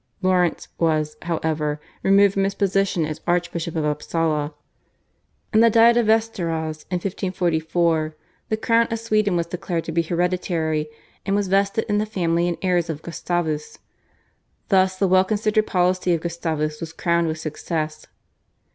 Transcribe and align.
Laurence 0.23 0.67
was, 0.79 1.15
however, 1.21 1.79
removed 2.01 2.33
from 2.33 2.43
his 2.43 2.55
position 2.55 3.05
as 3.05 3.21
Archbishop 3.27 3.75
of 3.75 3.85
Upsala. 3.85 4.51
In 5.53 5.59
the 5.59 5.69
Diet 5.69 5.95
of 5.95 6.07
Vesteras 6.07 6.87
in 6.89 6.95
1544 6.95 8.15
the 8.49 8.57
crown 8.57 8.87
of 8.89 8.97
Sweden 8.97 9.35
was 9.35 9.45
declared 9.45 9.83
to 9.83 9.91
be 9.91 10.01
hereditary, 10.01 10.89
and 11.23 11.35
was 11.35 11.49
vested 11.49 11.85
in 11.87 11.99
the 11.99 12.07
family 12.07 12.47
and 12.47 12.57
heirs 12.63 12.89
of 12.89 13.03
Gustavus. 13.03 13.77
Thus 14.69 14.97
the 14.97 15.07
well 15.07 15.23
considered 15.23 15.67
policy 15.67 16.15
of 16.15 16.21
Gustavus 16.21 16.79
was 16.81 16.93
crowned 16.93 17.27
with 17.27 17.37
success. 17.37 18.07